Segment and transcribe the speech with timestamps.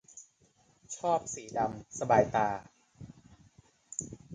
[0.97, 2.47] ชอบสีดำ สบายตา